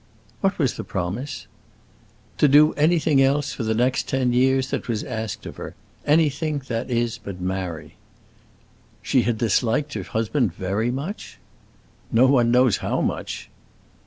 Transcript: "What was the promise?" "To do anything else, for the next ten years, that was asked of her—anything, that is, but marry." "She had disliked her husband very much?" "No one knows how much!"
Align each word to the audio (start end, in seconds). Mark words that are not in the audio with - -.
"What 0.39 0.57
was 0.57 0.77
the 0.77 0.83
promise?" 0.83 1.45
"To 2.39 2.47
do 2.47 2.73
anything 2.73 3.21
else, 3.21 3.53
for 3.53 3.61
the 3.61 3.75
next 3.75 4.07
ten 4.09 4.33
years, 4.33 4.71
that 4.71 4.87
was 4.87 5.03
asked 5.03 5.45
of 5.45 5.57
her—anything, 5.57 6.63
that 6.69 6.89
is, 6.89 7.19
but 7.19 7.39
marry." 7.39 7.97
"She 9.03 9.21
had 9.21 9.37
disliked 9.37 9.93
her 9.93 10.01
husband 10.01 10.55
very 10.55 10.89
much?" 10.89 11.37
"No 12.11 12.25
one 12.25 12.49
knows 12.49 12.77
how 12.77 13.01
much!" 13.01 13.51